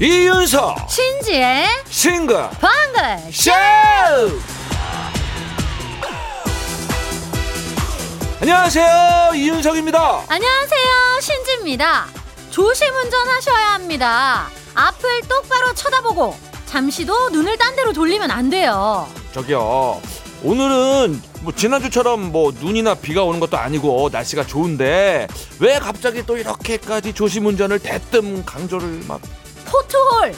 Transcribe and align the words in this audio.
이윤석. 0.00 0.90
신지의 0.90 1.66
싱글. 1.88 2.50
방글 2.60 3.32
쇼! 3.32 3.50
안녕하세요. 8.42 9.32
이윤석입니다. 9.34 10.24
안녕하세요. 10.28 11.20
신지입니다. 11.22 12.06
조심 12.50 12.94
운전하셔야 12.94 13.72
합니다. 13.72 14.48
앞을 14.74 15.22
똑바로 15.22 15.72
쳐다보고 15.72 16.36
잠시도 16.66 17.30
눈을 17.30 17.56
딴 17.56 17.74
데로 17.76 17.94
돌리면 17.94 18.30
안 18.30 18.50
돼요. 18.50 19.08
저기요 19.32 20.02
오늘은 20.44 21.22
뭐 21.40 21.54
지난주처럼 21.54 22.30
뭐 22.30 22.52
눈이나 22.60 22.94
비가 22.94 23.24
오는 23.24 23.40
것도 23.40 23.56
아니고 23.56 24.10
날씨가 24.12 24.46
좋은데 24.46 25.26
왜 25.58 25.78
갑자기 25.78 26.24
또 26.26 26.36
이렇게까지 26.36 27.14
조심 27.14 27.46
운전을 27.46 27.78
대뜸 27.78 28.44
강조를 28.44 29.04
막 29.08 29.22
포트홀! 29.64 30.34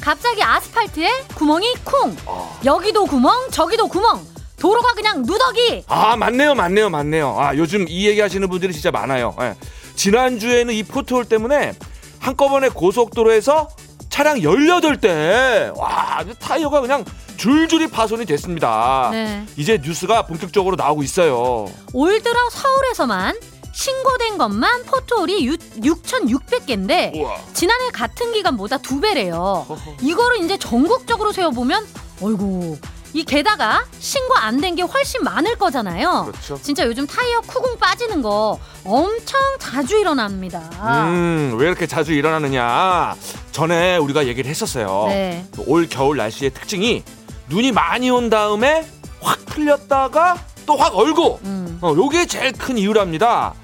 갑자기 0.00 0.42
아스팔트에 0.42 1.08
구멍이 1.34 1.74
쿵! 1.84 2.16
아. 2.26 2.58
여기도 2.64 3.04
구멍 3.04 3.50
저기도 3.50 3.86
구멍! 3.86 4.26
도로가 4.58 4.94
그냥 4.94 5.22
누더기! 5.26 5.84
아 5.88 6.16
맞네요 6.16 6.54
맞네요 6.54 6.88
맞네요. 6.88 7.36
아 7.38 7.54
요즘 7.54 7.84
이 7.86 8.06
얘기 8.06 8.22
하시는 8.22 8.48
분들이 8.48 8.72
진짜 8.72 8.90
많아요. 8.90 9.36
예. 9.42 9.54
지난주에는 9.94 10.72
이 10.72 10.82
포트홀 10.84 11.26
때문에 11.26 11.74
한꺼번에 12.18 12.70
고속도로에서 12.70 13.68
차량 14.14 14.38
18대 14.38 15.76
와 15.76 16.24
타이어가 16.38 16.80
그냥 16.80 17.04
줄줄이 17.36 17.88
파손이 17.88 18.26
됐습니다 18.26 19.08
네. 19.10 19.44
이제 19.56 19.76
뉴스가 19.82 20.26
본격적으로 20.26 20.76
나오고 20.76 21.02
있어요 21.02 21.66
올 21.92 22.22
들어 22.22 22.38
서울에서만 22.48 23.36
신고된 23.72 24.38
것만 24.38 24.84
포트홀이 24.84 25.48
6,600개인데 25.48 27.16
우와 27.16 27.38
지난해 27.54 27.90
같은 27.90 28.30
기간보다 28.32 28.78
두 28.78 29.00
배래요. 29.00 29.66
이거를 30.00 30.44
이제 30.44 30.56
전국적으로 30.56 31.32
세어보면 31.32 31.84
어이구 32.22 32.78
이 33.14 33.22
게다가 33.24 33.84
신고 34.00 34.34
안 34.34 34.60
된 34.60 34.74
게 34.74 34.82
훨씬 34.82 35.22
많을 35.22 35.56
거잖아요. 35.56 36.26
그렇죠 36.32 36.58
진짜 36.60 36.84
요즘 36.84 37.06
타이어 37.06 37.40
쿠궁 37.42 37.78
빠지는 37.78 38.22
거 38.22 38.58
엄청 38.84 39.40
자주 39.60 39.96
일어납니다. 39.98 40.60
음, 41.06 41.54
왜 41.58 41.68
이렇게 41.68 41.86
자주 41.86 42.12
일어나느냐. 42.12 43.14
전에 43.52 43.96
우리가 43.98 44.26
얘기를 44.26 44.50
했었어요. 44.50 45.06
네. 45.08 45.46
올 45.66 45.88
겨울 45.88 46.16
날씨의 46.16 46.52
특징이 46.54 47.04
눈이 47.48 47.70
많이 47.72 48.10
온 48.10 48.28
다음에 48.30 48.84
확 49.20 49.44
풀렸다가 49.46 50.38
또 50.66 50.76
확 50.76 50.96
얼고. 50.96 51.40
음. 51.44 51.78
어, 51.82 51.94
요게 51.94 52.26
제일 52.26 52.52
큰 52.52 52.78
이유랍니다. 52.78 53.54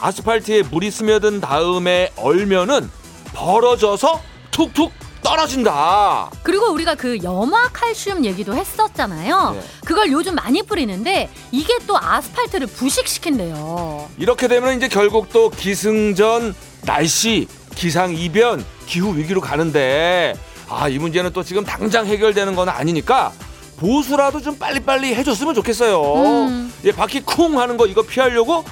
아스팔트에 0.00 0.62
물이 0.62 0.90
스며든 0.90 1.40
다음에 1.40 2.10
얼면은 2.16 2.90
벌어져서 3.34 4.20
툭툭 4.50 4.92
떨어진다. 5.24 6.30
그리고 6.44 6.70
우리가 6.70 6.94
그 6.94 7.18
염화 7.24 7.70
칼슘 7.72 8.24
얘기도 8.24 8.54
했었잖아요. 8.54 9.52
네. 9.56 9.62
그걸 9.84 10.12
요즘 10.12 10.36
많이 10.36 10.62
뿌리는데 10.62 11.28
이게 11.50 11.78
또 11.88 11.98
아스팔트를 11.98 12.68
부식시킨대요. 12.68 14.08
이렇게 14.18 14.46
되면 14.46 14.76
이제 14.76 14.86
결국 14.86 15.30
또 15.32 15.50
기승전 15.50 16.54
날씨, 16.82 17.48
기상 17.74 18.14
이변, 18.14 18.64
기후 18.86 19.16
위기로 19.16 19.40
가는데 19.40 20.36
아, 20.68 20.88
이 20.88 20.98
문제는 20.98 21.32
또 21.32 21.42
지금 21.42 21.64
당장 21.64 22.06
해결되는 22.06 22.54
건 22.54 22.68
아니니까 22.68 23.32
보수라도 23.78 24.40
좀 24.40 24.56
빨리빨리 24.58 25.14
해줬으면 25.14 25.54
좋겠어요. 25.54 26.02
음. 26.02 26.72
예, 26.84 26.92
바퀴 26.92 27.20
쿵 27.20 27.58
하는 27.58 27.76
거 27.76 27.86
이거 27.86 28.02
피하려고 28.02 28.64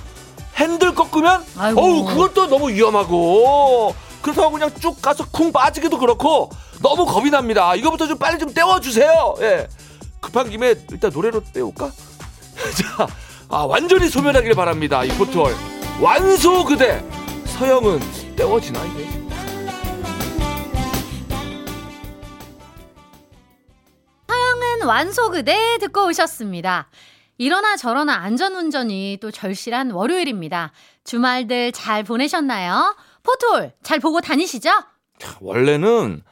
핸들 0.57 0.95
꺾으면 0.95 1.45
아이고. 1.59 1.81
어우, 1.81 2.05
그것도 2.05 2.47
너무 2.47 2.71
위험하고 2.71 3.95
그렇다고 4.23 4.53
그냥 4.53 4.71
쭉 4.81 5.01
가서 5.03 5.27
쿵 5.31 5.53
빠지기도 5.53 5.99
그렇고 5.99 6.51
너무 6.81 7.05
겁이 7.05 7.31
납니다. 7.31 7.75
이거부터 7.75 8.07
좀 8.07 8.19
빨리 8.19 8.39
좀 8.39 8.53
떼워주세요. 8.55 9.35
예. 9.41 9.69
급한 10.21 10.49
김에 10.49 10.75
일단 10.91 11.11
노래로 11.13 11.43
떼울까? 11.53 11.91
자, 12.97 13.07
아, 13.49 13.65
완전히 13.65 14.09
소멸하길 14.09 14.55
바랍니다. 14.55 15.05
이 15.05 15.09
포트월. 15.19 15.55
완소 16.01 16.65
그대. 16.65 17.05
서영은 17.47 18.01
떼워지나, 18.37 18.85
이게? 18.85 19.23
은 24.31 24.87
완소 24.87 25.31
그대 25.31 25.79
듣고 25.81 26.07
오셨습니다. 26.07 26.89
이러나 27.39 27.77
저러나 27.77 28.15
안전운전이 28.15 29.19
또 29.21 29.31
절실한 29.31 29.91
월요일입니다. 29.91 30.73
주말들 31.05 31.73
잘 31.73 32.05
보내셨나요? 32.05 32.95
포톨 33.23 33.73
잘 33.83 34.01
보고 34.01 34.21
다니시죠? 34.21 34.71
원래는 35.41 36.23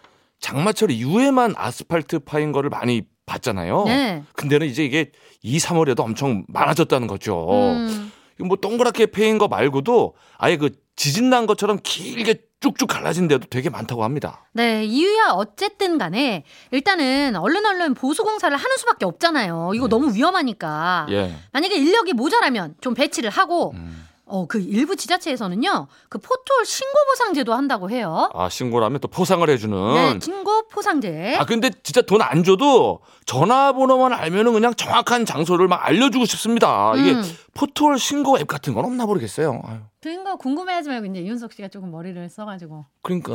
장마철 0.40 0.90
이후에만 0.90 1.54
아스팔트 1.56 2.20
파인 2.20 2.52
거를 2.52 2.70
많이 2.70 3.02
봤잖아요. 3.26 3.84
네. 3.84 4.24
근데는 4.34 4.66
이제 4.66 4.84
이게 4.84 5.12
2, 5.42 5.58
3월에도 5.58 6.00
엄청 6.00 6.44
많아졌다는 6.48 7.06
거죠. 7.06 7.46
음, 7.48 8.10
뭐 8.38 8.56
동그랗게 8.56 9.06
패인 9.06 9.38
거 9.38 9.48
말고도 9.48 10.14
아예 10.38 10.56
그 10.56 10.70
지진 10.96 11.30
난 11.30 11.46
것처럼 11.46 11.78
길게 11.82 12.42
쭉쭉 12.60 12.88
갈라진 12.88 13.26
데도 13.26 13.46
되게 13.48 13.70
많다고 13.70 14.04
합니다. 14.04 14.44
네, 14.52 14.84
이유야 14.84 15.30
어쨌든 15.32 15.96
간에 15.96 16.44
일단은 16.72 17.36
얼른 17.36 17.64
얼른 17.64 17.94
보수 17.94 18.22
공사를 18.22 18.54
하는 18.54 18.76
수밖에 18.76 19.06
없잖아요. 19.06 19.72
이거 19.74 19.86
네. 19.86 19.90
너무 19.90 20.14
위험하니까. 20.14 21.06
예. 21.10 21.34
만약에 21.52 21.74
인력이 21.76 22.12
모자라면 22.12 22.74
좀 22.82 22.92
배치를 22.94 23.30
하고 23.30 23.72
음. 23.74 24.06
어, 24.30 24.46
그 24.46 24.60
일부 24.60 24.94
지자체에서는요. 24.96 25.88
그 26.08 26.18
포톨 26.18 26.64
신고 26.64 26.92
보상제도 27.10 27.52
한다고 27.52 27.90
해요. 27.90 28.30
아, 28.34 28.48
신고를 28.48 28.84
하면 28.86 29.00
또 29.00 29.08
포상을 29.08 29.48
해주는. 29.50 29.94
네, 29.94 30.18
신고 30.22 30.68
포상제. 30.68 31.36
아, 31.38 31.44
근데 31.44 31.70
진짜 31.82 32.00
돈 32.02 32.20
안 32.22 32.44
줘도 32.44 33.00
전화번호만 33.26 34.12
알면은 34.12 34.52
그냥 34.52 34.74
정확한 34.74 35.24
장소를 35.26 35.66
막 35.68 35.84
알려주고 35.86 36.24
싶습니다. 36.26 36.92
이게 36.96 37.12
음. 37.12 37.22
포털 37.54 37.98
신고 37.98 38.38
앱 38.38 38.46
같은 38.46 38.74
건 38.74 38.84
없나 38.84 39.06
모르겠어요. 39.06 39.60
아유, 39.64 39.78
그런 40.00 40.24
거 40.24 40.36
궁금해하지 40.36 40.88
말고 40.88 41.06
이제 41.06 41.20
이윤석 41.20 41.52
씨가 41.52 41.68
조금 41.68 41.90
머리를 41.90 42.28
써가지고. 42.28 42.86
그러니까 43.02 43.32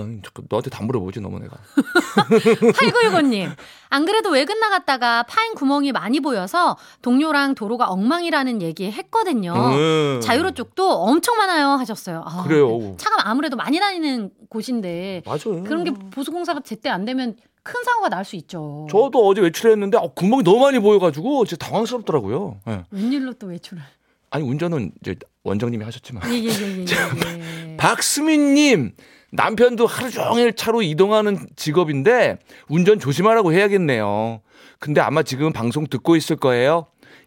너한테 0.49 0.69
다 0.69 0.83
물어보지 0.83 1.19
너무 1.21 1.39
내가. 1.39 1.57
8919님. 2.73 3.51
안 3.89 4.05
그래도 4.05 4.29
외근 4.29 4.59
나갔다가 4.59 5.23
파인 5.23 5.53
구멍이 5.55 5.91
많이 5.91 6.19
보여서 6.19 6.77
동료랑 7.01 7.55
도로가 7.55 7.87
엉망이라는 7.87 8.61
얘기 8.61 8.89
했거든요. 8.91 9.53
음. 9.53 10.19
자유로 10.21 10.51
쪽도 10.51 10.89
엄청 10.89 11.37
많아요 11.37 11.69
하셨어요. 11.71 12.23
아, 12.25 12.43
그래요. 12.43 12.95
차가 12.97 13.29
아무래도 13.29 13.57
많이 13.57 13.79
다니는 13.79 14.31
곳인데 14.50 15.23
맞아요. 15.25 15.63
그런 15.63 15.83
게 15.83 15.91
보수공사가 16.11 16.59
제때 16.61 16.89
안 16.89 17.06
되면 17.06 17.35
큰 17.63 17.83
사고가 17.83 18.09
날 18.09 18.23
수 18.25 18.35
있죠. 18.35 18.88
저도 18.91 19.25
어제 19.28 19.41
외출했는데 19.41 19.97
어, 19.97 20.07
구멍이 20.13 20.44
너무 20.44 20.59
많이 20.59 20.79
보여가지고 20.79 21.45
진짜 21.45 21.66
당황스럽더라고요. 21.66 22.59
예. 22.67 22.83
웬일로 22.91 23.33
또 23.33 23.47
외출을. 23.47 23.81
아니 24.29 24.44
운전은 24.47 24.91
이제 25.01 25.16
원장님이 25.44 25.83
하셨지만. 25.83 26.31
예예예 26.31 26.47
예. 26.50 26.85
예, 26.85 26.85
예. 27.72 27.78
박수민님 27.78 28.91
남편도 29.31 29.85
하루 29.88 30.09
종일 30.11 30.53
차로 30.53 30.81
이동하는 30.81 31.47
직업인데 31.56 32.38
운전 32.69 33.00
조심하라고 33.00 33.51
해야겠네요. 33.53 34.41
근데 34.79 35.01
아마 35.01 35.23
지금 35.23 35.51
방송 35.51 35.88
듣고 35.88 36.16
있을 36.16 36.35
거예요. 36.35 36.85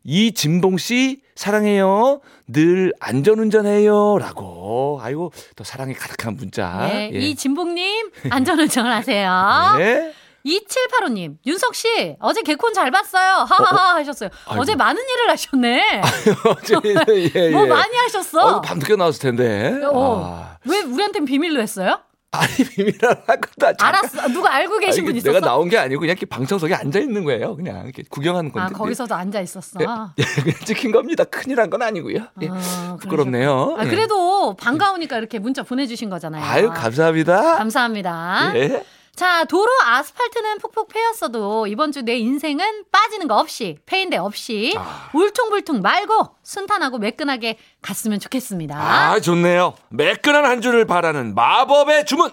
이진봉 0.09 0.79
씨 0.79 1.21
사랑해요. 1.35 2.23
늘 2.47 2.95
안전운전해요라고. 2.99 5.01
아이고 5.03 5.33
또 5.55 5.65
사랑이 5.65 5.93
가득한 5.93 6.37
문자. 6.37 6.89
네, 6.91 7.11
예. 7.13 7.19
이진봉님 7.19 8.11
안전운전 8.31 8.87
하세요. 8.87 9.31
네. 9.77 10.15
2785님, 10.47 11.37
윤석 11.45 11.75
씨, 11.75 12.17
어제 12.21 12.41
개콘 12.41 12.73
잘 12.73 12.91
봤어요. 12.91 13.45
하하하 13.47 13.97
하셨어요. 13.97 14.31
아이고. 14.47 14.63
어제 14.63 14.77
많은 14.77 15.03
일을 15.03 15.31
하셨네. 15.31 16.01
예, 17.11 17.31
예. 17.35 17.51
뭐 17.51 17.67
많이 17.67 17.95
하셨어. 17.95 18.47
어, 18.47 18.61
밤늦게 18.63 18.97
나왔을 18.97 19.21
텐데. 19.21 19.79
어. 19.93 20.23
아. 20.25 20.57
왜 20.65 20.81
우리한텐 20.81 21.27
비밀로 21.27 21.61
했어요? 21.61 22.01
아니 22.31 22.53
비밀이라고 22.57 23.23
할 23.27 23.41
것도 23.41 23.67
아니고. 23.69 23.85
알았어. 23.85 24.29
누가 24.29 24.55
알고 24.55 24.79
계신 24.81 25.01
아니, 25.03 25.07
분 25.07 25.17
있었어? 25.17 25.33
내가 25.33 25.47
나온 25.47 25.69
게 25.71 25.79
아니고 25.79 26.01
그냥 26.01 26.11
이렇게 26.13 26.27
방청석에 26.27 26.75
앉아 26.75 26.99
있는 26.99 27.25
거예요. 27.25 27.57
그냥 27.57 27.85
이렇게 27.85 28.03
구경하는 28.11 28.53
건데. 28.53 28.75
아, 28.75 28.77
거기서도 28.79 29.15
앉아 29.15 29.41
있었어. 29.41 29.81
예, 29.81 29.87
예, 30.19 30.25
그냥 30.43 30.59
찍힌 30.65 30.93
겁니다. 30.93 31.25
큰일 31.25 31.59
한 31.61 31.69
건 31.71 31.83
아니고요. 31.83 32.19
예. 32.43 32.49
아, 32.51 32.97
부끄럽네요. 33.01 33.77
아, 33.79 33.85
예. 33.85 33.89
그래도 33.89 34.55
반가우니까 34.57 35.17
이렇게 35.19 35.39
문자 35.39 35.63
보내주신 35.63 36.09
거잖아요. 36.11 36.43
아유 36.45 36.71
감사합니다. 36.75 37.57
감사합니다. 37.59 38.53
예. 38.57 38.85
자, 39.19 39.45
도로 39.45 39.69
아스팔트는 39.85 40.59
푹푹 40.59 40.89
패였어도 40.89 41.67
이번 41.67 41.91
주 41.91 42.03
내 42.03 42.17
인생은 42.17 42.85
빠지는 42.93 43.27
거 43.27 43.37
없이, 43.39 43.77
패인데 43.85 44.17
없이, 44.17 44.73
아. 44.79 45.11
울퉁불퉁 45.13 45.81
말고 45.83 46.37
순탄하고 46.45 46.99
매끈하게 46.99 47.59
갔으면 47.83 48.21
좋겠습니다. 48.21 48.77
아 48.79 49.19
좋네요. 49.19 49.75
매끈한 49.91 50.45
한 50.45 50.61
줄을 50.61 50.85
바라는 50.87 51.35
마법의 51.35 52.07
주문. 52.07 52.31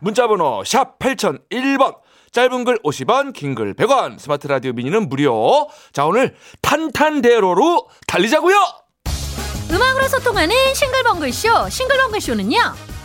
문자번호 0.00 0.62
샵 0.64 0.96
8001번 1.00 1.96
짧은 2.30 2.62
글 2.64 2.78
50원, 2.84 3.32
긴 3.32 3.56
글 3.56 3.74
100원, 3.74 4.20
스마트 4.20 4.46
라디오 4.46 4.72
미니는 4.72 5.08
무료. 5.08 5.68
자, 5.92 6.04
오늘 6.06 6.36
탄탄대로로 6.62 7.88
달리자고요. 8.06 8.56
음악으로 9.72 10.06
소통하는 10.06 10.54
싱글벙글쇼. 10.74 11.68
싱글벙글쇼는요. 11.68 12.58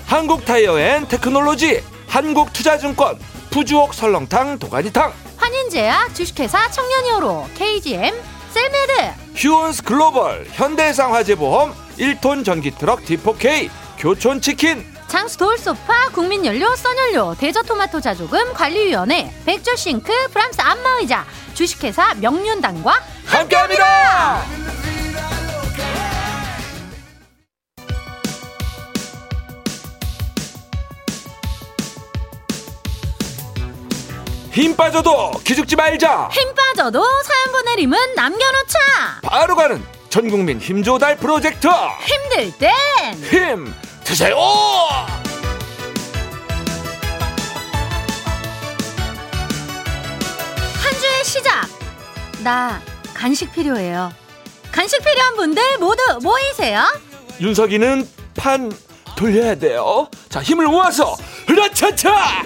한국 0.05 0.45
타이어 0.45 0.77
앤 0.79 1.07
테크놀로지, 1.07 1.81
한국투자증권, 2.13 3.17
푸주옥 3.49 3.95
설렁탕 3.95 4.59
도가니탕, 4.59 5.11
환인제약, 5.35 6.13
주식회사 6.13 6.69
청년이어로, 6.69 7.47
KGM, 7.55 8.13
셀메드, 8.51 9.13
휴원스 9.35 9.81
글로벌, 9.81 10.45
현대해상 10.51 11.11
화재보험, 11.11 11.73
1톤 11.97 12.45
전기트럭 12.45 13.03
D4K, 13.03 13.67
교촌치킨, 13.97 14.85
장수 15.07 15.39
돌소파, 15.39 16.09
국민연료, 16.09 16.75
써연료, 16.75 17.33
대저토마토 17.33 17.99
자조금, 17.99 18.53
관리위원회, 18.53 19.33
백조싱크, 19.45 20.27
프랑스 20.29 20.61
안마의자, 20.61 21.25
주식회사 21.55 22.13
명륜당과 22.15 22.93
함께합니다. 23.25 24.43
힘 34.53 34.75
빠져도 34.75 35.31
기죽지 35.43 35.75
말자. 35.75 36.29
힘 36.31 36.53
빠져도 36.53 37.03
사연 37.23 37.51
보내림은 37.51 38.15
남겨놓자. 38.15 38.79
바로 39.23 39.55
가는 39.55 39.83
전국민 40.09 40.59
힘조달 40.59 41.17
프로젝트. 41.17 41.67
힘들 42.05 42.51
땐 42.59 42.71
힘 43.31 43.73
드세요. 44.03 44.37
한 50.81 50.93
주의 50.99 51.23
시작. 51.23 51.67
나 52.43 52.81
간식 53.13 53.51
필요해요. 53.53 54.11
간식 54.71 55.03
필요한 55.03 55.35
분들 55.35 55.77
모두 55.79 56.01
모이세요. 56.21 56.83
윤석이는 57.39 58.07
판 58.35 58.71
돌려야 59.15 59.55
돼요. 59.55 60.09
자 60.29 60.41
힘을 60.41 60.65
모아서 60.67 61.15
으라차차. 61.49 62.43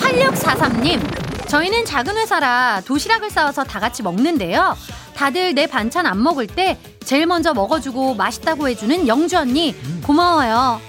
8643님, 0.00 1.19
저희는 1.50 1.84
작은 1.84 2.16
회사라 2.16 2.80
도시락을 2.84 3.28
싸와서 3.28 3.64
다 3.64 3.80
같이 3.80 4.04
먹는데요. 4.04 4.76
다들 5.16 5.52
내 5.54 5.66
반찬 5.66 6.06
안 6.06 6.22
먹을 6.22 6.46
때 6.46 6.78
제일 7.04 7.26
먼저 7.26 7.52
먹어주고 7.52 8.14
맛있다고 8.14 8.68
해주는 8.68 9.08
영주 9.08 9.36
언니, 9.36 9.74
고마워요. 10.06 10.80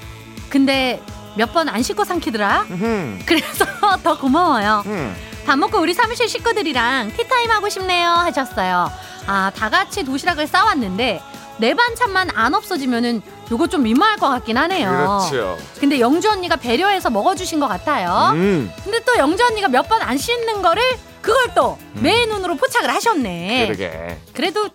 근데 0.49 1.01
몇 1.35 1.51
번 1.53 1.67
안 1.69 1.81
씻고 1.81 2.03
삼키더라? 2.03 2.65
음, 2.69 3.19
그래서 3.25 3.65
더 4.03 4.19
고마워요. 4.19 4.83
음. 4.85 5.15
밥 5.47 5.57
먹고 5.57 5.79
우리 5.79 5.93
사무실 5.95 6.29
식구들이랑 6.29 7.13
티타임 7.17 7.49
하고 7.49 7.67
싶네요 7.67 8.09
하셨어요. 8.11 8.91
아, 9.25 9.51
다 9.55 9.69
같이 9.69 10.03
도시락을 10.03 10.45
싸왔는데 10.45 11.21
내 11.57 11.73
반찬만 11.73 12.29
안 12.35 12.53
없어지면은 12.53 13.21
요거 13.51 13.67
좀 13.67 13.83
민망할 13.83 14.17
것 14.17 14.29
같긴 14.29 14.57
하네요. 14.57 14.89
그렇죠. 15.29 15.57
근데 15.79 15.99
영주 15.99 16.29
언니가 16.29 16.55
배려해서 16.55 17.09
먹어주신 17.09 17.59
것 17.59 17.67
같아요. 17.67 18.31
음, 18.33 18.71
근데 18.83 18.99
또 19.05 19.17
영주 19.17 19.43
언니가 19.45 19.67
몇 19.67 19.87
번 19.89 20.01
안 20.01 20.17
씻는 20.17 20.61
거를 20.61 20.81
그걸 21.21 21.53
또 21.53 21.77
매의 21.93 22.27
눈으로 22.27 22.55
포착을 22.55 22.89
하셨네. 22.89 23.65
그러게. 23.67 24.17
그래도 24.33 24.69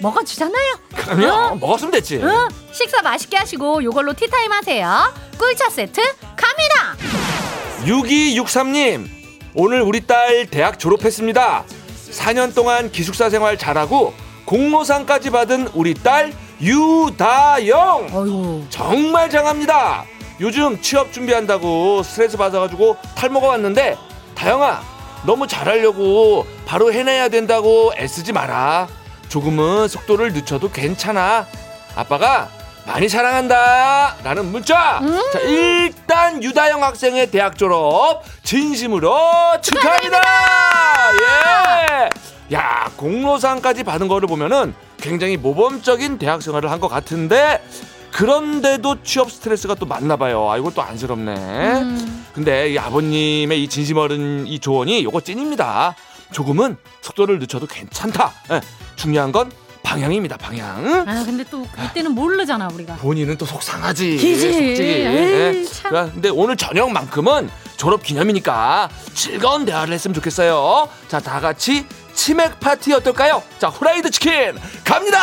먹어주잖아요. 0.00 0.74
그러면 0.96 1.60
먹었으면 1.60 1.92
됐지. 1.92 2.16
응? 2.20 2.48
식사 2.72 3.00
맛있게 3.02 3.36
하시고 3.36 3.84
요걸로 3.84 4.12
티타임 4.14 4.50
하세요. 4.50 5.14
꿀차 5.38 5.70
세트 5.70 6.00
갑니다. 6.36 6.96
6263님, 7.84 9.08
오늘 9.54 9.80
우리 9.82 10.00
딸 10.06 10.46
대학 10.50 10.78
졸업했습니다. 10.78 11.64
4년 12.10 12.54
동안 12.54 12.90
기숙사 12.90 13.30
생활 13.30 13.56
잘하고 13.56 14.12
공로상까지 14.44 15.30
받은 15.30 15.68
우리 15.74 15.94
딸 15.94 16.32
유다영. 16.62 18.08
어이구. 18.12 18.66
정말 18.70 19.28
장합니다. 19.28 20.04
요즘 20.40 20.80
취업 20.80 21.12
준비한다고 21.12 22.02
스트레스 22.04 22.36
받아가지고 22.36 22.96
탈모가 23.16 23.48
왔는데 23.48 23.96
다영아 24.34 24.80
너무 25.24 25.46
잘하려고 25.46 26.46
바로 26.64 26.92
해내야 26.92 27.28
된다고 27.28 27.92
애쓰지 27.96 28.32
마라. 28.32 28.86
조금은 29.28 29.88
속도를 29.88 30.32
늦춰도 30.32 30.70
괜찮아. 30.70 31.46
아빠가 31.96 32.48
많이 32.86 33.08
사랑한다. 33.08 34.16
라는 34.24 34.46
문자. 34.46 35.00
자, 35.32 35.38
일단 35.40 36.42
유다영 36.42 36.82
학생의 36.82 37.30
대학 37.30 37.56
졸업 37.56 38.22
진심으로 38.42 39.16
축하합니다. 39.62 40.20
예. 41.20 42.56
야, 42.56 42.90
공로상까지 42.96 43.84
받은 43.84 44.08
거를 44.08 44.26
보면은 44.28 44.74
굉장히 45.02 45.36
모범적인 45.36 46.18
대학 46.18 46.40
생활을 46.42 46.70
한 46.70 46.80
것 46.80 46.88
같은데 46.88 47.62
그런데도 48.12 49.02
취업 49.02 49.30
스트레스가 49.30 49.74
또 49.76 49.86
많나 49.86 50.16
봐요. 50.16 50.50
아, 50.50 50.58
이거 50.58 50.70
또 50.70 50.82
안쓰럽네. 50.82 51.34
음. 51.34 52.26
근데 52.34 52.70
이 52.72 52.78
아버님의 52.78 53.62
이 53.62 53.68
진심 53.68 53.96
어른 53.98 54.46
이 54.46 54.58
조언이 54.58 55.04
요거 55.04 55.20
찐입니다. 55.22 55.94
조금은 56.32 56.76
속도를 57.02 57.38
늦춰도 57.38 57.66
괜찮다. 57.66 58.32
예, 58.52 58.60
중요한 58.96 59.32
건 59.32 59.50
방향입니다. 59.82 60.36
방향. 60.38 61.04
아 61.08 61.24
근데 61.24 61.44
또 61.50 61.66
이때는 61.90 62.12
모르잖아 62.12 62.68
우리가. 62.72 62.96
본인은 62.96 63.36
또 63.38 63.44
속상하지. 63.46 64.16
기지. 64.16 64.48
에이, 64.48 65.04
예. 65.04 65.64
참. 65.70 65.90
그러니까 65.90 66.12
근데 66.14 66.28
오늘 66.30 66.56
저녁만큼은 66.56 67.50
졸업 67.76 68.02
기념이니까 68.02 68.88
즐거운 69.14 69.64
대화를 69.64 69.92
했으면 69.92 70.14
좋겠어요. 70.14 70.88
자, 71.08 71.18
다 71.20 71.40
같이 71.40 71.84
치맥 72.14 72.60
파티 72.60 72.92
어떨까요? 72.94 73.42
자, 73.58 73.68
후라이드 73.68 74.10
치킨 74.10 74.56
갑니다. 74.84 75.18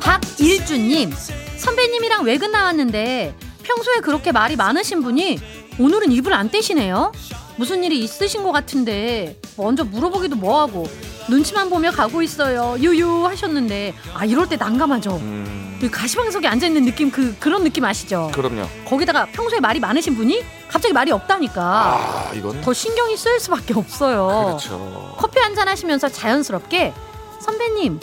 박일주님 0.00 1.12
선배님이랑 1.56 2.24
외근 2.24 2.52
나왔는데 2.52 3.34
평소에 3.62 3.96
그렇게 4.00 4.32
말이 4.32 4.56
많으신 4.56 5.02
분이 5.02 5.38
오늘은 5.78 6.12
입을 6.12 6.32
안 6.32 6.50
떼시네요. 6.50 7.12
무슨 7.56 7.82
일이 7.84 8.00
있으신 8.00 8.42
것 8.42 8.52
같은데 8.52 9.40
먼저 9.56 9.84
물어보기도 9.84 10.36
뭐하고 10.36 10.86
눈치만 11.28 11.70
보며 11.70 11.90
가고 11.90 12.22
있어요. 12.22 12.76
유유 12.78 13.26
하셨는데 13.26 13.94
아 14.14 14.24
이럴 14.24 14.48
때 14.48 14.56
난감하죠. 14.56 15.16
음, 15.16 15.78
그 15.80 15.90
가시방석에 15.90 16.46
앉아 16.46 16.66
있는 16.66 16.84
느낌 16.84 17.10
그 17.10 17.34
그런 17.38 17.64
느낌 17.64 17.84
아시죠? 17.84 18.30
그럼요. 18.34 18.66
거기다가 18.84 19.26
평소에 19.26 19.60
말이 19.60 19.80
많으신 19.80 20.16
분이 20.16 20.42
갑자기 20.68 20.92
말이 20.92 21.10
없다니까 21.12 21.62
아, 21.62 22.30
이건 22.34 22.60
더 22.60 22.72
신경이 22.72 23.16
쓰일 23.16 23.40
수밖에 23.40 23.74
없어요. 23.74 24.46
그렇죠. 24.46 25.14
커피 25.18 25.38
한 25.40 25.54
잔 25.54 25.68
하시면서 25.68 26.08
자연스럽게 26.08 26.92
선배님 27.40 28.00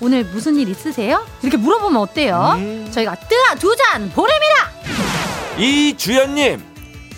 오늘 0.00 0.24
무슨 0.24 0.56
일 0.56 0.68
있으세요? 0.68 1.26
이렇게 1.42 1.56
물어보면 1.56 2.00
어때요? 2.00 2.54
음. 2.56 2.88
저희가 2.92 3.14
뜨아 3.16 3.54
두 3.56 3.74
잔 3.76 4.10
보냅니다. 4.10 4.70
이 5.58 5.94
주연님 5.96 6.62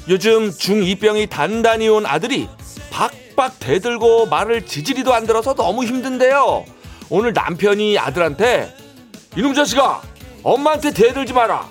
요즘 0.09 0.51
중2병이 0.51 1.31
단단히 1.31 1.89
온 1.89 2.05
아들이 2.07 2.49
박 2.91 3.11
박 3.45 3.59
대들고 3.61 4.25
말을 4.27 4.65
지지리도 4.65 5.13
안 5.13 5.27
들어서 5.27 5.53
너무 5.55 5.85
힘든데요. 5.85 6.65
오늘 7.11 7.35
남편이 7.35 7.99
아들한테 7.99 8.75
이놈 9.37 9.53
자식아 9.53 10.01
엄마한테 10.43 10.95
대들지 10.95 11.35
마라. 11.35 11.69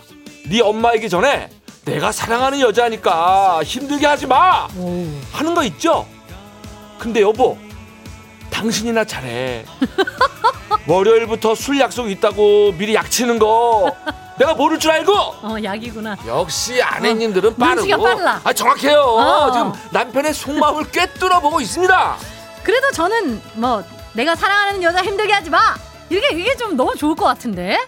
네 0.51 0.61
엄마이기 0.61 1.09
전에 1.09 1.49
내가 1.85 2.11
사랑하는 2.11 2.59
여자니까 2.59 3.61
힘들게 3.63 4.05
하지 4.05 4.27
마. 4.27 4.67
하는 5.31 5.55
거 5.55 5.63
있죠? 5.63 6.05
근데 6.99 7.21
여보 7.21 7.57
당신이나 8.51 9.03
잘해. 9.03 9.65
월요일부터 10.87 11.55
술 11.55 11.79
약속 11.79 12.11
있다고 12.11 12.73
미리 12.77 12.93
약치는 12.93 13.39
거 13.39 13.91
내가 14.37 14.53
모를 14.55 14.79
줄 14.79 14.91
알고 14.91 15.13
어 15.13 15.55
약이구나. 15.63 16.17
역시 16.25 16.81
아내님들은 16.81 17.51
어, 17.51 17.55
빠르고 17.55 18.01
빨라. 18.03 18.41
아 18.43 18.51
정확해요. 18.53 18.99
어. 18.99 19.51
지금 19.51 19.73
남편의 19.91 20.33
속마음을 20.33 20.89
꿰뚫어 20.91 21.39
보고 21.39 21.61
있습니다. 21.61 22.17
그래도 22.63 22.91
저는 22.91 23.41
뭐 23.55 23.83
내가 24.13 24.35
사랑하는 24.35 24.81
여자 24.83 25.03
힘들게 25.03 25.33
하지 25.33 25.49
마. 25.49 25.75
이게 26.09 26.27
이게 26.31 26.55
좀 26.57 26.75
너무 26.75 26.95
좋을 26.95 27.15
것 27.15 27.25
같은데. 27.25 27.79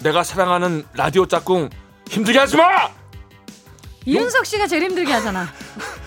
내가 0.00 0.22
사랑하는 0.22 0.84
라디오 0.94 1.26
짝꿍 1.26 1.70
힘들게 2.08 2.38
하지 2.38 2.56
마. 2.56 2.88
이윤석 4.06 4.46
씨가 4.46 4.66
제일 4.66 4.84
힘들게 4.84 5.12
하잖아. 5.12 5.48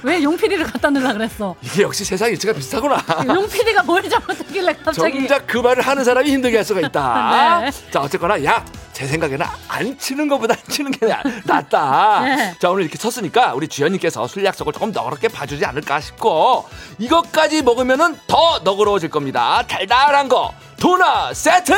왜용 0.03 0.35
PD를 0.35 0.65
갖다 0.65 0.89
놓으려 0.89 1.13
그랬어? 1.13 1.55
이게 1.61 1.83
역시 1.83 2.03
세상 2.03 2.29
일치가 2.29 2.53
비슷하구나. 2.53 3.03
용 3.27 3.47
PD가 3.47 3.83
뭘 3.83 4.07
잘못했길래 4.09 4.73
갑자기? 4.83 5.19
정작 5.19 5.45
그 5.47 5.57
말을 5.59 5.83
하는 5.85 6.03
사람이 6.03 6.29
힘들게 6.31 6.57
할 6.57 6.65
수가 6.65 6.81
있다. 6.81 7.61
네. 7.65 7.71
자 7.91 8.01
어쨌거나 8.01 8.43
야. 8.43 8.65
제 8.93 9.07
생각에는 9.07 9.45
안 9.69 9.97
치는 9.97 10.27
것보다 10.27 10.53
안 10.53 10.59
치는 10.71 10.91
게 10.91 11.07
나- 11.07 11.23
낫다. 11.45 12.21
네. 12.25 12.55
자 12.59 12.69
오늘 12.69 12.83
이렇게 12.83 12.97
쳤으니까 12.97 13.53
우리 13.53 13.67
주연님께서 13.67 14.27
술 14.27 14.43
약속을 14.43 14.73
조금 14.73 14.91
너그럽게 14.91 15.27
봐주지 15.29 15.65
않을까 15.65 15.99
싶고 16.01 16.67
이것까지 16.99 17.61
먹으면은 17.63 18.17
더 18.27 18.59
너그러워질 18.63 19.09
겁니다. 19.09 19.63
달달한 19.67 20.27
거 20.27 20.53
도넛 20.79 21.35
세트. 21.35 21.73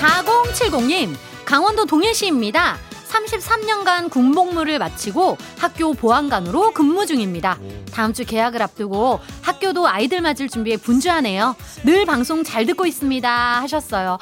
4070님, 0.00 1.16
강원도 1.44 1.84
동해시입니다. 1.86 2.76
33년간 3.14 4.10
군복무를 4.10 4.78
마치고 4.78 5.38
학교 5.58 5.94
보안관으로 5.94 6.72
근무 6.72 7.06
중입니다. 7.06 7.58
다음 7.92 8.12
주 8.12 8.24
개학을 8.24 8.60
앞두고 8.62 9.20
학교도 9.42 9.86
아이들 9.86 10.20
맞을 10.20 10.48
준비에 10.48 10.76
분주하네요. 10.76 11.54
늘 11.84 12.04
방송 12.06 12.42
잘 12.42 12.66
듣고 12.66 12.86
있습니다. 12.86 13.60
하셨어요. 13.62 14.18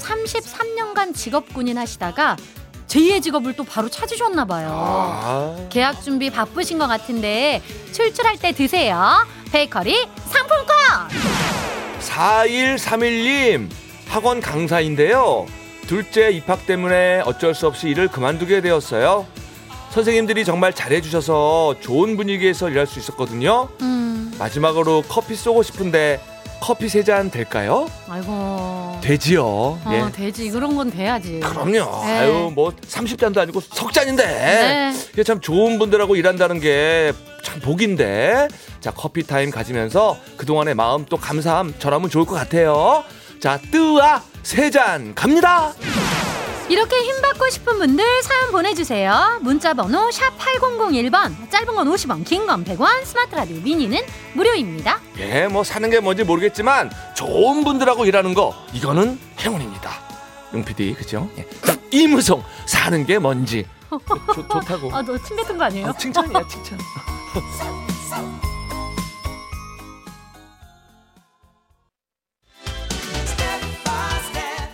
33년간 0.00 1.14
직업군인 1.14 1.78
하시다가 1.78 2.36
제2의 2.86 3.22
직업을 3.22 3.54
또 3.54 3.64
바로 3.64 3.88
찾으셨나 3.88 4.44
봐요. 4.44 4.68
아. 4.72 5.56
개학 5.70 6.02
준비 6.02 6.30
바쁘신 6.30 6.78
것 6.78 6.86
같은데 6.86 7.62
출출할 7.92 8.38
때 8.38 8.52
드세요. 8.52 9.26
베이커리 9.50 10.08
상품권! 10.26 10.74
4131님 12.00 13.68
학원 14.08 14.40
강사인데요. 14.40 15.46
둘째 15.86 16.30
입학 16.30 16.66
때문에 16.66 17.22
어쩔 17.24 17.54
수 17.54 17.66
없이 17.66 17.88
일을 17.88 18.08
그만두게 18.08 18.60
되었어요. 18.60 19.26
선생님들이 19.90 20.44
정말 20.44 20.72
잘해주셔서 20.72 21.76
좋은 21.80 22.16
분위기에서 22.16 22.68
일할 22.68 22.86
수 22.86 22.98
있었거든요. 22.98 23.68
음, 23.80 24.32
마지막으로 24.38 25.02
커피 25.08 25.36
쏘고 25.36 25.62
싶은데 25.62 26.20
커피 26.60 26.88
세 26.88 27.02
잔 27.04 27.30
될까요? 27.30 27.86
아이고. 28.08 28.98
되지요. 29.02 29.44
어, 29.44 29.80
예. 29.92 30.10
되지. 30.12 30.50
그런 30.50 30.74
건 30.74 30.90
돼야지. 30.90 31.40
그럼요. 31.40 32.04
네. 32.06 32.18
아유 32.18 32.50
뭐 32.54 32.72
30잔도 32.88 33.36
아니고 33.38 33.60
석 33.60 33.92
잔인데. 33.92 34.24
네. 34.26 34.94
이게 35.12 35.22
참 35.22 35.40
좋은 35.40 35.78
분들하고 35.78 36.16
일한다는 36.16 36.60
게 36.60 37.12
참 37.44 37.60
복인데. 37.60 38.48
자 38.80 38.90
커피 38.90 39.22
타임 39.26 39.50
가지면서 39.50 40.16
그동안의 40.38 40.74
마음 40.74 41.04
또 41.04 41.18
감사함 41.18 41.74
전하면 41.78 42.08
좋을 42.08 42.24
것 42.24 42.34
같아요. 42.34 43.04
자 43.44 43.58
뜨아 43.70 44.22
세 44.42 44.70
잔 44.70 45.14
갑니다. 45.14 45.74
이렇게 46.70 46.96
힘 46.96 47.20
받고 47.20 47.50
싶은 47.50 47.76
분들 47.76 48.22
사연 48.22 48.50
보내주세요. 48.52 49.38
문자번호 49.42 50.10
샵 50.10 50.38
8001번, 50.38 51.50
짧은 51.50 51.66
건 51.74 51.86
50원, 51.92 52.24
긴 52.24 52.46
건 52.46 52.64
100원, 52.64 53.04
스마트 53.04 53.34
라디오 53.34 53.58
미니는 53.60 54.00
무료입니다. 54.32 54.98
예, 55.18 55.46
뭐 55.46 55.62
사는 55.62 55.90
게 55.90 56.00
뭔지 56.00 56.24
모르겠지만 56.24 56.90
좋은 57.14 57.64
분들하고 57.64 58.06
일하는 58.06 58.32
거 58.32 58.54
이거는 58.72 59.18
행운입니다. 59.40 59.90
용 60.54 60.64
PD 60.64 60.94
그죠? 60.94 61.28
예. 61.36 61.46
자, 61.66 61.76
이무송 61.90 62.42
사는 62.64 63.04
게 63.04 63.18
뭔지 63.18 63.66
좋, 63.90 64.00
좋다고. 64.48 64.90
아, 64.96 65.02
너 65.02 65.18
침 65.18 65.36
뱉은 65.36 65.58
거 65.58 65.64
아니에요? 65.64 65.88
어, 65.88 65.92
칭찬이야 65.98 66.48
칭찬. 66.48 66.78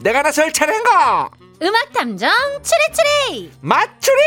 내가 0.00 0.22
나설 0.22 0.52
차례인가? 0.52 1.30
음악 1.62 1.92
탐정 1.92 2.30
추리추리. 2.62 3.52
맞추리! 3.60 4.20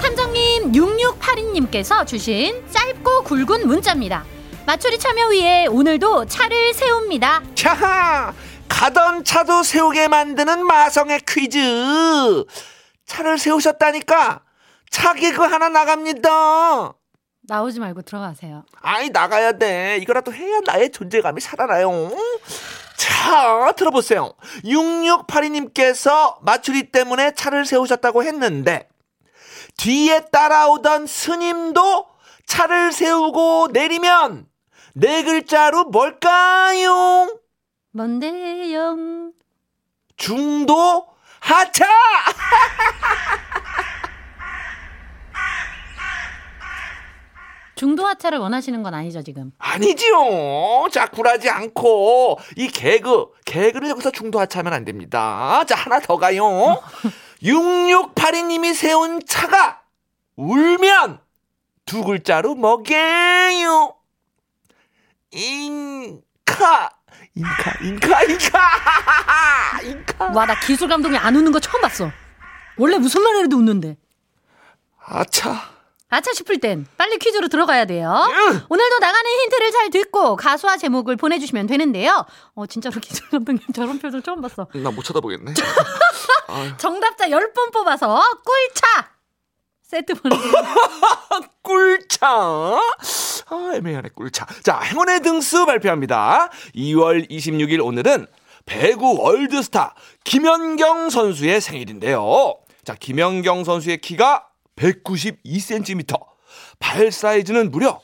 탐정님 0.00 0.72
6682님께서 0.72 2.06
주신 2.06 2.64
짧고 2.70 3.24
굵은 3.24 3.66
문자입니다. 3.66 4.24
맞추리 4.66 4.98
참여 4.98 5.28
위에 5.28 5.66
오늘도 5.66 6.26
차를 6.26 6.74
세웁니다. 6.74 7.42
자, 7.54 8.34
가던 8.68 9.24
차도 9.24 9.62
세우게 9.62 10.08
만드는 10.08 10.64
마성의 10.66 11.20
퀴즈. 11.26 12.44
차를 13.06 13.38
세우셨다니까 13.38 14.40
차 14.90 15.14
개그 15.14 15.42
하나 15.42 15.68
나갑니다. 15.68 16.97
나오지 17.48 17.80
말고 17.80 18.02
들어가세요. 18.02 18.64
아이 18.82 19.08
나가야 19.08 19.52
돼. 19.52 19.98
이거라도 20.00 20.32
해야 20.32 20.60
나의 20.66 20.92
존재감이 20.92 21.40
살아나요. 21.40 22.10
자, 22.96 23.72
들어보세요. 23.76 24.34
6682님께서 24.64 26.36
마추리 26.42 26.92
때문에 26.92 27.32
차를 27.34 27.64
세우셨다고 27.64 28.22
했는데 28.22 28.88
뒤에 29.78 30.26
따라오던 30.30 31.06
스님도 31.06 32.06
차를 32.46 32.92
세우고 32.92 33.68
내리면 33.72 34.46
네 34.94 35.22
글자로 35.22 35.84
뭘까요? 35.84 37.38
뭔데요? 37.92 39.30
중도 40.16 41.06
하차! 41.40 41.86
중도 47.78 48.04
하차를 48.04 48.38
원하시는 48.38 48.82
건 48.82 48.92
아니죠 48.92 49.22
지금? 49.22 49.52
아니지요. 49.58 50.88
자, 50.90 51.06
굴하지 51.06 51.48
않고 51.48 52.38
이 52.56 52.66
개그, 52.66 53.26
개그를 53.44 53.88
여기서 53.90 54.10
중도 54.10 54.40
하차하면 54.40 54.72
안 54.72 54.84
됩니다. 54.84 55.62
자, 55.64 55.76
하나 55.76 56.00
더 56.00 56.16
가요. 56.16 56.82
6682님이 57.40 58.74
세운 58.74 59.24
차가 59.24 59.82
울면 60.34 61.20
두 61.86 62.02
글자로 62.02 62.56
뭐게요? 62.56 63.94
인카, 65.30 66.90
인카, 67.36 67.74
인카, 67.84 68.22
인카, 68.24 68.60
인카. 69.84 70.32
와 70.34 70.46
나 70.46 70.58
기술 70.58 70.88
감독이 70.88 71.16
안 71.16 71.36
웃는 71.36 71.52
거 71.52 71.60
처음 71.60 71.80
봤어. 71.80 72.10
원래 72.76 72.98
무슨 72.98 73.22
말 73.22 73.36
해도 73.36 73.56
웃는데. 73.56 73.96
아차. 75.06 75.77
아차 76.10 76.32
싶을 76.32 76.58
땐 76.58 76.86
빨리 76.96 77.18
퀴즈로 77.18 77.48
들어가야 77.48 77.84
돼요. 77.84 78.10
응. 78.30 78.60
오늘도 78.68 78.98
나가는 78.98 79.30
힌트를 79.30 79.70
잘 79.72 79.90
듣고 79.90 80.36
가수와 80.36 80.78
제목을 80.78 81.16
보내주시면 81.16 81.66
되는데요. 81.66 82.24
어 82.54 82.66
진짜로 82.66 82.98
기술 83.00 83.28
감독님 83.28 83.62
저런 83.74 83.98
표정 83.98 84.22
처음 84.22 84.40
봤어. 84.40 84.66
나 84.74 84.90
못 84.90 85.02
쳐다보겠네. 85.04 85.52
정답자 86.78 87.28
10분 87.28 87.72
뽑아서 87.72 88.22
꿀차 88.44 89.10
세트 89.82 90.14
보내드립니다. 90.14 90.74
꿀차. 91.62 92.26
아, 93.50 93.70
애매하네, 93.74 94.10
꿀차. 94.14 94.46
자, 94.62 94.80
행운의 94.80 95.20
등수 95.20 95.64
발표합니다. 95.64 96.50
2월 96.74 97.30
26일 97.30 97.82
오늘은 97.84 98.26
배구 98.66 99.16
월드스타 99.18 99.94
김연경 100.24 101.08
선수의 101.08 101.60
생일인데요. 101.62 102.56
자, 102.84 102.94
김연경 102.94 103.64
선수의 103.64 103.98
키가 104.02 104.47
192cm. 104.78 106.18
발 106.78 107.10
사이즈는 107.12 107.70
무려 107.70 108.00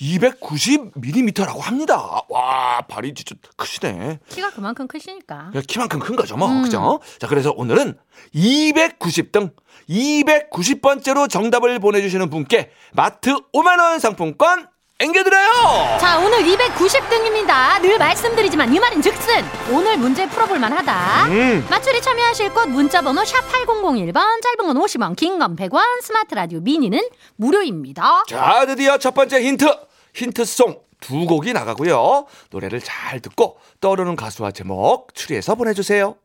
290mm라고 0.00 1.58
합니다. 1.58 2.22
와, 2.28 2.80
발이 2.82 3.14
진짜 3.14 3.34
크시네. 3.56 4.20
키가 4.28 4.50
그만큼 4.50 4.86
크시니까. 4.86 5.50
키만큼 5.66 5.98
큰 5.98 6.14
거죠, 6.14 6.36
뭐. 6.36 6.48
음. 6.48 6.62
그죠? 6.62 7.00
자, 7.18 7.26
그래서 7.26 7.52
오늘은 7.56 7.98
290등, 8.34 9.52
290번째로 9.88 11.28
정답을 11.28 11.78
보내주시는 11.80 12.30
분께 12.30 12.70
마트 12.92 13.34
5만원 13.52 13.98
상품권 13.98 14.68
앵겨드려요! 15.00 15.98
자 16.00 16.18
오늘 16.18 16.38
290등입니다. 16.40 17.80
늘 17.80 17.98
말씀드리지만 17.98 18.74
이 18.74 18.80
말인 18.80 19.00
즉슨 19.00 19.44
오늘 19.72 19.96
문제 19.96 20.28
풀어볼만 20.28 20.72
하다. 20.72 21.26
음. 21.28 21.66
맞추리 21.70 22.02
참여하실 22.02 22.52
곳 22.52 22.68
문자번호 22.68 23.24
샵 23.24 23.46
8001번 23.48 24.12
짧은 24.42 24.66
건 24.66 24.76
50원 24.76 25.14
긴 25.14 25.38
건 25.38 25.54
100원 25.54 26.02
스마트 26.02 26.34
라디오 26.34 26.58
미니는 26.60 27.00
무료입니다. 27.36 28.24
자, 28.28 28.64
드디어 28.66 28.98
첫 28.98 29.14
번째 29.14 29.40
힌트. 29.40 29.66
힌트송 30.14 30.80
두 31.00 31.26
곡이 31.26 31.52
나가고요. 31.52 32.26
노래를 32.50 32.80
잘 32.80 33.20
듣고 33.20 33.58
떠오르는 33.80 34.16
가수와 34.16 34.50
제목 34.50 35.14
추리해서 35.14 35.54
보내주세요. 35.54 36.16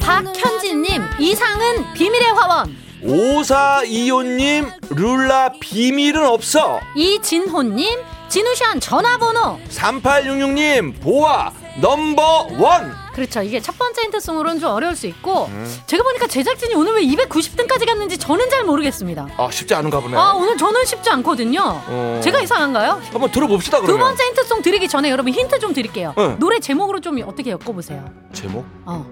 박현진님 0.00 0.53
이상은 1.18 1.92
비밀의 1.94 2.32
화원 2.32 2.76
5425님, 3.04 4.70
룰라 4.90 5.52
비밀은 5.60 6.24
없어. 6.26 6.80
이진호님 6.96 8.00
진우션 8.28 8.80
전화번호 8.80 9.58
3866님, 9.68 11.00
보아 11.02 11.52
넘버 11.80 12.48
원. 12.58 12.92
그렇죠. 13.12 13.42
이게 13.42 13.60
첫 13.60 13.76
번째 13.78 14.02
힌트송으로는 14.02 14.58
좀 14.60 14.70
어려울 14.70 14.96
수 14.96 15.06
있고 15.06 15.44
음. 15.46 15.80
제가 15.86 16.02
보니까 16.02 16.26
제작진이 16.26 16.74
오늘 16.74 16.94
왜 16.94 17.02
290등까지 17.02 17.86
갔는지 17.86 18.16
저는 18.18 18.48
잘 18.48 18.64
모르겠습니다. 18.64 19.28
아 19.36 19.50
쉽지 19.52 19.74
않은가 19.74 20.00
보네요. 20.00 20.18
아 20.18 20.32
오늘 20.32 20.56
저는 20.56 20.84
쉽지 20.84 21.10
않거든요. 21.10 21.60
어. 21.86 22.20
제가 22.24 22.40
이상한가요? 22.40 23.02
한번 23.12 23.30
들어봅시다 23.30 23.80
두 23.80 23.86
그러면. 23.86 24.06
번째 24.08 24.24
힌트송 24.24 24.62
드리기 24.62 24.88
전에 24.88 25.10
여러분 25.10 25.32
힌트 25.32 25.58
좀 25.60 25.72
드릴게요. 25.74 26.14
응. 26.18 26.36
노래 26.40 26.58
제목으로 26.58 27.00
좀 27.00 27.20
어떻게 27.28 27.50
엮어보세요. 27.50 28.04
제목? 28.32 28.64
어. 28.86 29.04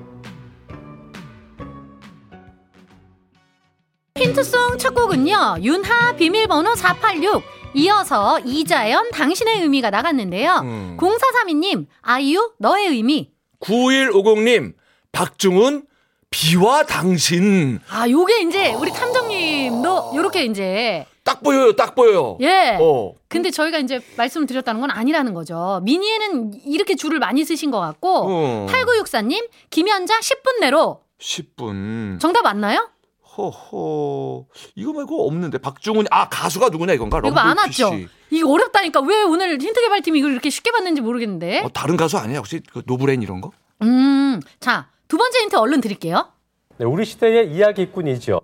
힌트송 4.32 4.78
첫 4.78 4.94
곡은요. 4.94 5.56
윤하 5.60 6.16
비밀번호 6.16 6.74
486 6.74 7.42
이어서 7.74 8.40
이자연 8.40 9.10
당신의 9.10 9.60
의미가 9.60 9.90
나갔는데요. 9.90 10.60
음. 10.62 10.96
0432님 10.98 11.84
아이유 12.00 12.52
너의 12.58 12.86
의미 12.88 13.30
9150님 13.60 14.72
박중훈 15.12 15.84
비와 16.30 16.84
당신 16.84 17.78
아 17.90 18.08
요게 18.08 18.40
이제 18.48 18.72
우리 18.72 18.90
탐정님도 18.90 20.12
요렇게 20.16 20.46
이제 20.46 21.04
딱 21.24 21.42
보여요 21.42 21.76
딱 21.76 21.94
보여요. 21.94 22.38
예. 22.40 22.78
어. 22.80 23.12
근데 23.28 23.50
저희가 23.50 23.80
이제 23.80 24.00
말씀드렸다는 24.16 24.80
건 24.80 24.90
아니라는 24.90 25.34
거죠. 25.34 25.80
미니에는 25.82 26.54
이렇게 26.64 26.94
줄을 26.94 27.18
많이 27.18 27.44
쓰신 27.44 27.70
것 27.70 27.80
같고 27.80 28.08
어. 28.30 28.66
8964님 28.70 29.46
김연자 29.68 30.20
10분 30.20 30.60
내로 30.60 31.02
10분. 31.20 32.18
정답 32.18 32.44
맞나요? 32.44 32.91
허허. 33.36 34.46
이거 34.74 34.92
말고 34.92 35.26
없는데 35.26 35.58
박중훈 35.58 36.06
아 36.10 36.28
가수가 36.28 36.68
누구냐 36.68 36.92
이건가? 36.92 37.18
이거 37.24 37.38
안 37.38 37.56
왔죠? 37.56 37.92
이거 38.30 38.50
어렵다니까 38.52 39.00
왜 39.00 39.22
오늘 39.22 39.60
힌트 39.60 39.80
개발팀이 39.80 40.18
이걸 40.18 40.32
이렇게 40.32 40.50
쉽게 40.50 40.70
봤는지 40.70 41.00
모르겠는데. 41.00 41.62
어, 41.64 41.68
다른 41.70 41.96
가수 41.96 42.18
아니야 42.18 42.38
혹시 42.38 42.60
그 42.72 42.82
노브레인 42.86 43.22
이런 43.22 43.40
거? 43.40 43.50
음, 43.82 44.40
자, 44.60 44.88
두 45.08 45.16
번째 45.16 45.38
힌트 45.40 45.56
얼른 45.56 45.80
드릴게요. 45.80 46.30
네, 46.78 46.84
우리 46.84 47.04
시대의 47.04 47.52
이야기꾼이죠. 47.52 48.40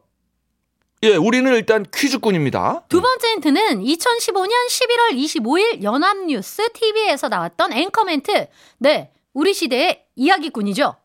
예, 1.04 1.14
우리는 1.16 1.52
일단 1.54 1.86
퀴즈꾼입니다. 1.94 2.84
두 2.88 3.00
번째 3.00 3.28
힌트는 3.32 3.84
2015년 3.84 4.50
11월 4.68 5.12
25일 5.16 5.82
연합뉴스 5.82 6.72
TV에서 6.72 7.28
나왔던 7.28 7.72
앵커 7.72 8.04
멘트. 8.04 8.48
네, 8.78 9.12
우리 9.32 9.54
시대의 9.54 10.04
이야기꾼이죠. 10.16 10.96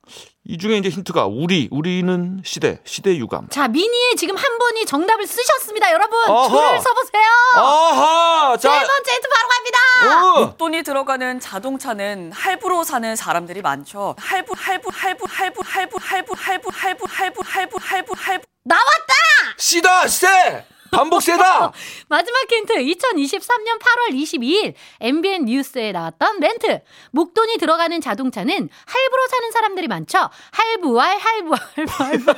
이 0.46 0.58
중에 0.58 0.76
이제 0.78 0.90
힌트가 0.90 1.26
우리, 1.28 1.70
우리는 1.72 2.42
시대, 2.44 2.78
시대 2.84 3.16
유감. 3.16 3.48
자, 3.50 3.70
미니에 3.70 4.16
지금 4.18 4.36
한 4.36 4.58
분이 4.60 4.86
정답을 4.86 5.26
쓰셨습니다, 5.26 5.90
여러분. 5.94 6.20
어허. 6.30 6.50
줄을 6.50 6.82
서보세요. 6.82 7.24
아하! 7.56 8.58
세 8.58 8.68
자, 8.68 8.74
번째 8.74 9.12
힌트 9.14 9.28
바로 9.30 9.48
갑니다. 9.48 10.42
어. 10.52 10.58
돈이 10.58 10.84
들어가는 10.84 11.40
자동차는 11.40 12.34
할부로 12.34 12.84
사는 12.84 13.16
사람들이 13.16 13.62
많죠. 13.62 14.16
할부, 14.20 14.54
할부, 14.58 14.90
할부, 14.94 15.26
할부, 15.30 15.62
할부, 15.66 15.98
할부, 16.02 16.34
할부, 16.36 16.70
할부, 16.74 17.06
할부, 17.10 17.42
할부, 17.46 17.78
할부, 17.82 18.14
할부. 18.18 18.46
나왔다! 18.66 19.14
시다, 19.58 20.08
세! 20.10 20.66
반복 20.94 21.22
세다! 21.22 21.72
마지막 22.08 22.52
힌트. 22.52 22.74
2023년 22.76 23.80
8월 23.80 24.14
22일 24.14 24.74
MBN 25.02 25.46
뉴스에 25.46 25.92
나왔던 25.92 26.40
멘트. 26.40 26.82
목돈이 27.12 27.58
들어가는 27.58 28.00
자동차는 28.00 28.54
할부로 28.86 29.28
사는 29.30 29.52
사람들이 29.52 29.88
많죠. 29.88 30.30
할부할 30.52 31.18
할부 31.18 31.56
할부 31.76 32.04
할부 32.04 32.34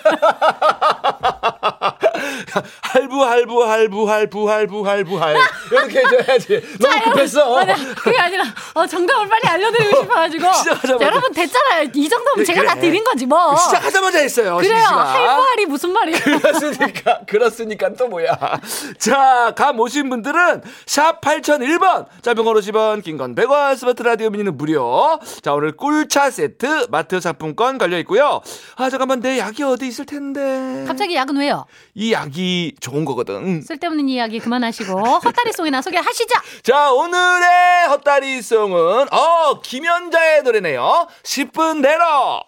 할부, 2.82 3.24
할부, 3.24 3.64
할부, 3.64 4.10
할부, 4.10 4.50
할부, 4.50 4.88
할부, 4.88 5.18
할. 5.22 5.36
이렇게 5.72 6.00
해줘야지. 6.00 6.78
너무 6.80 7.02
급했어. 7.12 7.58
아니, 7.58 7.74
그게 7.96 8.18
아니라 8.18 8.44
어, 8.74 8.86
정답을 8.86 9.28
빨리 9.28 9.48
알려드리고 9.48 10.02
싶어가지고 10.02 10.54
시작하자마자. 10.54 10.98
자, 11.00 11.06
여러분 11.06 11.32
됐잖아요 11.34 11.90
이 11.94 12.10
정도면 12.10 12.40
예, 12.40 12.44
제가 12.46 12.62
그래. 12.62 12.68
다 12.74 12.80
드린 12.80 13.04
거지 13.04 13.26
뭐 13.26 13.56
시작하자마자 13.56 14.20
했어요. 14.20 14.58
그래요 14.58 14.76
시시가. 14.78 15.14
할부 15.14 15.42
할이 15.44 15.66
무슨 15.66 15.92
말이에요 15.94 16.20
그렇으니까, 16.20 17.20
그렇으니까 17.28 17.94
또 17.98 18.08
뭐야. 18.08 18.38
자, 19.00 19.54
감 19.56 19.80
오신 19.80 20.10
분들은 20.10 20.62
샵 20.86 21.22
8001번, 21.22 22.06
짧은 22.22 22.44
건 22.44 22.56
50원, 22.56 23.04
긴 23.04 23.18
건 23.18 23.34
100원, 23.36 23.78
스마트 23.78 24.04
라디오 24.04 24.30
미니는 24.30 24.58
무료. 24.58 25.20
자, 25.42 25.54
오늘 25.54 25.76
꿀차 25.76 26.30
세트, 26.32 26.88
마트 26.90 27.20
상품권 27.22 27.78
걸려 27.78 27.98
있고요. 28.00 28.42
아, 28.76 28.90
잠깐만, 28.90 29.20
내 29.22 29.40
약이 29.40 29.64
어디 29.64 29.88
있을 29.88 30.06
텐데. 30.06 30.84
갑자기 30.88 31.16
야근 31.16 31.38
왜요 31.38 31.66
이 31.94 32.14
약이 32.16 32.76
좋은 32.80 33.04
거거든. 33.04 33.62
쓸데없는 33.62 34.08
이야기 34.08 34.40
그만하시고 34.40 34.98
헛다리송이나 35.00 35.82
소개하시죠 35.82 36.34
자, 36.64 36.92
오늘의 36.92 37.88
헛다리송은, 37.90 39.14
어, 39.14 39.60
김연자의 39.62 40.44
노래네요. 40.44 41.08
10분 41.24 41.82
내로. 41.82 42.42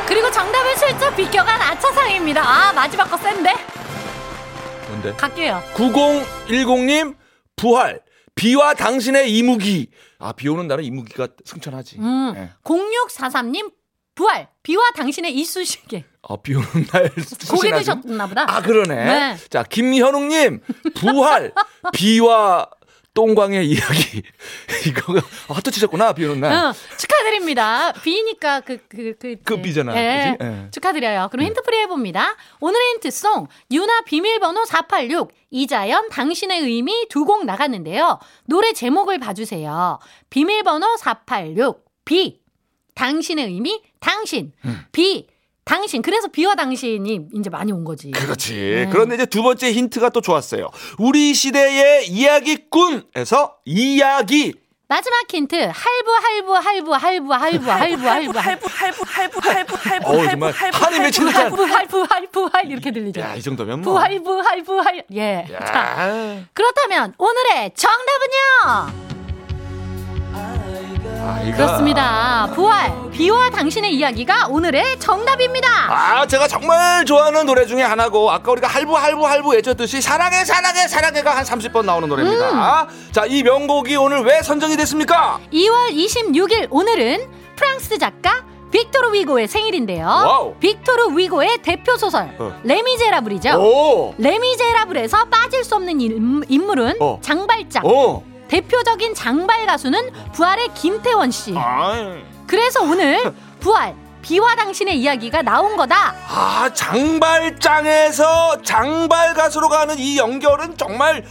그리고 0.07 0.31
정답을 0.31 0.75
슬쩍 0.77 1.15
비껴간 1.15 1.61
아차상입니다. 1.61 2.41
아 2.41 2.73
마지막 2.73 3.05
거 3.05 3.17
센데? 3.17 3.53
뭔데? 4.87 5.13
갈게요. 5.13 5.61
9010님 5.75 7.15
부활 7.55 8.01
비와 8.35 8.73
당신의 8.73 9.31
이무기 9.31 9.89
아 10.19 10.31
비 10.33 10.47
오는 10.49 10.67
날은 10.67 10.83
이무기가 10.85 11.27
승천하지 11.45 11.97
음, 11.99 12.33
예. 12.35 12.49
0643님 12.63 13.71
부활 14.15 14.47
비와 14.63 14.81
당신의 14.95 15.35
이쑤시개 15.35 16.05
아, 16.27 16.37
비 16.41 16.55
오는 16.55 16.67
날 16.91 17.11
고개. 17.49 17.71
드셨나 17.77 18.27
보다. 18.27 18.45
아 18.47 18.61
그러네 18.61 18.95
네. 18.95 19.37
자 19.49 19.63
김현웅님 19.63 20.61
부활 20.95 21.53
비와 21.93 22.69
똥광의 23.13 23.67
이야기 23.67 24.23
이거 24.87 25.21
하트 25.49 25.69
치셨구나 25.69 26.13
비 26.13 26.25
오는 26.25 26.39
날 26.39 26.51
응, 26.51 26.73
축하드립니다. 26.97 27.91
비니까 28.01 28.61
그, 28.61 28.77
그, 28.89 29.13
그. 29.19 29.35
그 29.43 29.61
비잖아, 29.61 29.95
예, 29.95 30.35
그지? 30.39 30.49
예. 30.49 30.67
축하드려요. 30.71 31.27
그럼 31.31 31.45
힌트풀이 31.45 31.77
해봅니다. 31.81 32.35
오늘의 32.59 32.93
힌트송, 32.93 33.47
유나 33.71 34.01
비밀번호 34.05 34.65
486, 34.65 35.31
이자연, 35.51 36.09
당신의 36.09 36.61
의미 36.61 37.05
두 37.09 37.23
곡 37.25 37.45
나갔는데요. 37.45 38.17
노래 38.45 38.73
제목을 38.73 39.19
봐주세요. 39.19 39.99
비밀번호 40.31 40.97
486, 40.97 41.85
비. 42.05 42.41
당신의 42.95 43.45
의미, 43.45 43.79
당신. 43.99 44.53
음. 44.65 44.85
비. 44.91 45.27
당신. 45.65 46.01
그래서 46.01 46.27
비와 46.27 46.55
당신이 46.55 47.27
이제 47.35 47.49
많이 47.49 47.71
온 47.71 47.83
거지. 47.83 48.11
그렇지. 48.11 48.53
네. 48.53 48.89
그런데 48.91 49.15
이제 49.15 49.25
두 49.25 49.41
번째 49.43 49.71
힌트가 49.71 50.09
또 50.09 50.21
좋았어요. 50.21 50.69
우리 50.99 51.33
시대의 51.33 52.07
이야기꾼에서 52.09 53.57
이야기. 53.65 54.53
마지막 54.89 55.23
힌트, 55.27 55.55
할부, 55.55 56.11
할부, 56.21 56.55
할부, 56.55 56.93
할부, 56.93 57.33
할부, 57.33 57.71
할부, 57.71 58.07
할부, 58.07 58.37
할부, 58.37 58.69
할부, 58.77 59.05
할부, 59.07 59.39
할부, 59.41 59.75
할부, 59.79 60.07
어우, 60.07 60.17
할부, 60.17 60.29
정말 60.29 60.51
할부, 60.51 60.77
한이 60.77 60.95
할부, 60.95 61.01
맺히는 61.03 61.31
할부, 61.33 61.63
할부, 61.63 61.73
할부, 61.73 62.07
할부, 62.09 62.49
할 62.53 62.69
이렇게 62.71 62.91
들리죠. 62.91 63.21
야, 63.21 63.33
이 63.33 63.41
정도면 63.41 63.81
뭐. 63.81 63.93
부할 63.93 64.19
부 64.19 64.41
할 64.43 64.61
부 64.63 64.79
할 64.81 65.03
예. 65.13 65.45
자, 65.65 65.73
야. 65.73 66.45
그렇다면 66.53 67.13
오늘의 67.17 67.71
정답은요. 67.75 69.12
아이가. 71.23 71.55
그렇습니다. 71.57 72.51
부활 72.55 72.91
비와 73.11 73.49
당신의 73.49 73.93
이야기가 73.95 74.47
오늘의 74.49 74.99
정답입니다. 74.99 75.67
아, 75.89 76.25
제가 76.25 76.47
정말 76.47 77.05
좋아하는 77.05 77.45
노래 77.45 77.65
중에 77.65 77.81
하나고 77.81 78.29
아까 78.31 78.51
우리가 78.51 78.67
할부 78.67 78.97
할부 78.97 79.25
할부 79.27 79.49
외쳤듯이 79.51 80.01
사랑해 80.01 80.43
사랑해 80.45 80.87
사랑해가 80.87 81.35
한 81.35 81.43
30번 81.43 81.85
나오는 81.85 82.07
노래입니다. 82.09 82.83
음. 82.83 82.87
자, 83.11 83.25
이 83.25 83.43
명곡이 83.43 83.95
오늘 83.95 84.21
왜 84.23 84.41
선정이 84.41 84.75
됐습니까? 84.77 85.39
2월 85.51 85.91
26일 85.95 86.67
오늘은 86.69 87.27
프랑스 87.55 87.97
작가 87.97 88.43
빅토르 88.71 89.13
위고의 89.13 89.47
생일인데요. 89.47 90.05
와우. 90.07 90.55
빅토르 90.59 91.15
위고의 91.15 91.59
대표 91.61 91.95
소설 91.95 92.35
어. 92.39 92.53
레미제라블이죠. 92.63 93.51
오. 93.59 94.15
레미제라블에서 94.17 95.25
빠질 95.25 95.63
수 95.63 95.75
없는 95.75 96.01
인- 96.01 96.43
인물은 96.49 96.95
어. 96.99 97.19
장발장. 97.21 97.85
오. 97.85 98.23
대표적인 98.47 99.13
장발 99.15 99.65
가수는 99.65 100.11
부활의 100.33 100.69
김태원 100.73 101.31
씨. 101.31 101.55
그래서 102.47 102.81
오늘 102.83 103.33
부활 103.59 103.95
비와 104.21 104.55
당신의 104.55 104.99
이야기가 104.99 105.41
나온 105.41 105.75
거다. 105.75 106.15
아, 106.29 106.69
장발장에서 106.73 108.61
장발 108.61 109.33
가수로 109.33 109.67
가는 109.69 109.97
이 109.99 110.17
연결은 110.17 110.77
정말 110.77 111.25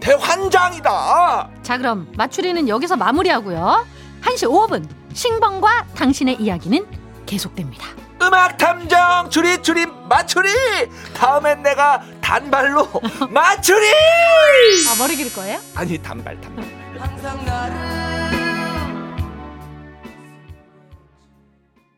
대환장이다. 0.00 1.48
자 1.62 1.76
그럼 1.78 2.08
맞추리는 2.16 2.68
여기서 2.68 2.96
마무리하고요. 2.96 3.86
1시 4.22 4.48
5분 4.48 4.88
신봉과 5.12 5.86
당신의 5.94 6.36
이야기는 6.40 6.86
계속됩니다. 7.26 7.86
음악 8.22 8.56
탐정 8.58 9.30
추리 9.30 9.60
추리 9.62 9.86
맞추리 9.86 10.48
다음엔 11.14 11.62
내가 11.62 12.02
단발로 12.28 12.86
맞추리 13.32 13.86
아 14.86 14.94
머리 14.98 15.16
기를 15.16 15.32
거예요? 15.32 15.58
아니 15.74 15.96
단발 15.96 16.38
단발 16.38 16.62
항상 16.98 17.42
나를 17.46 17.87